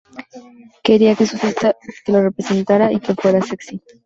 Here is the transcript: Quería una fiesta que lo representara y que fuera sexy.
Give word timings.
Quería 0.85 1.15
una 1.19 1.27
fiesta 1.37 1.75
que 2.03 2.11
lo 2.11 2.23
representara 2.23 2.91
y 2.91 2.99
que 2.99 3.13
fuera 3.13 3.39
sexy. 3.43 3.79